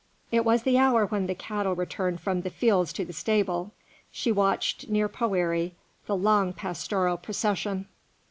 [0.31, 3.71] It was the hour when the cattle returned from the fields to the stable.
[4.09, 5.73] She watched near Poëri
[6.07, 7.85] the long pastoral procession.